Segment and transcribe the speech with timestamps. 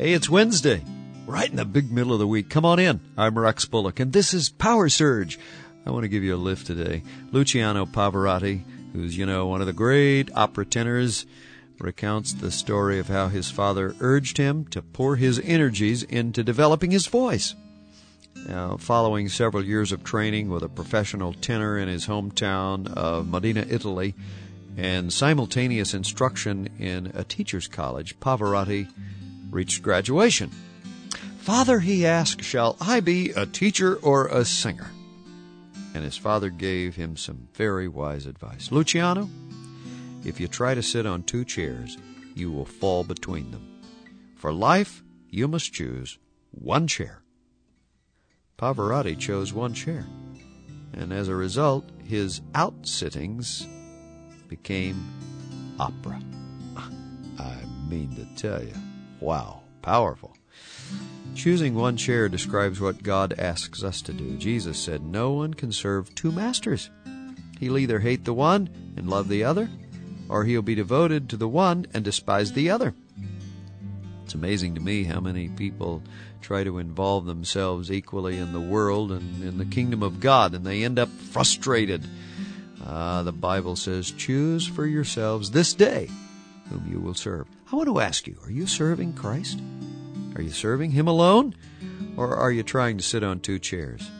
[0.00, 0.84] Hey, it's Wednesday,
[1.26, 2.48] right in the big middle of the week.
[2.48, 3.00] Come on in.
[3.16, 5.40] I'm Rex Bullock, and this is Power Surge.
[5.84, 7.02] I want to give you a lift today.
[7.32, 11.26] Luciano Pavarotti, who's, you know, one of the great opera tenors,
[11.80, 16.92] recounts the story of how his father urged him to pour his energies into developing
[16.92, 17.56] his voice.
[18.46, 23.66] Now, following several years of training with a professional tenor in his hometown of Modena,
[23.68, 24.14] Italy,
[24.76, 28.86] and simultaneous instruction in a teacher's college, Pavarotti
[29.50, 30.50] reached graduation.
[31.38, 34.90] Father, he asked, shall I be a teacher or a singer?
[35.94, 38.70] And his father gave him some very wise advice.
[38.70, 39.28] Luciano,
[40.24, 41.96] if you try to sit on two chairs,
[42.34, 43.80] you will fall between them.
[44.36, 46.18] For life, you must choose
[46.50, 47.22] one chair.
[48.58, 50.04] Pavarotti chose one chair,
[50.92, 53.66] and as a result, his outsittings
[54.48, 54.96] became
[55.78, 56.20] opera.
[57.38, 57.56] I
[57.88, 58.74] mean to tell you.
[59.20, 60.36] Wow, powerful.
[61.34, 64.36] Choosing one chair describes what God asks us to do.
[64.36, 66.90] Jesus said, No one can serve two masters.
[67.60, 69.68] He'll either hate the one and love the other,
[70.28, 72.94] or he'll be devoted to the one and despise the other.
[74.24, 76.02] It's amazing to me how many people
[76.40, 80.64] try to involve themselves equally in the world and in the kingdom of God, and
[80.64, 82.04] they end up frustrated.
[82.84, 86.08] Uh, the Bible says, Choose for yourselves this day
[86.70, 87.46] whom you will serve.
[87.72, 89.60] I want to ask you, are you serving Christ?
[90.36, 91.54] Are you serving Him alone?
[92.16, 94.10] Or are you trying to sit on two chairs?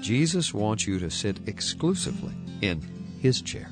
[0.00, 2.82] Jesus wants you to sit exclusively in
[3.20, 3.70] His chair.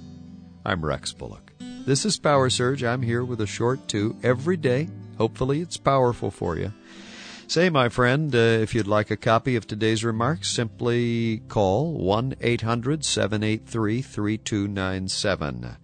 [0.65, 1.53] I'm Rex Bullock.
[1.87, 2.83] This is Power Surge.
[2.83, 4.89] I'm here with a short two every day.
[5.19, 6.73] Hopefully, it's powerful for you.
[7.47, 12.37] Say, my friend, uh, if you'd like a copy of today's remarks, simply call 1
[12.41, 15.77] 800 783 3297.